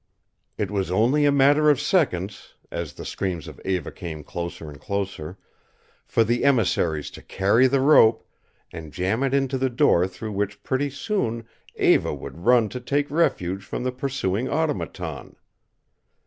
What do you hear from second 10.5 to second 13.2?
pretty soon Eva would run to take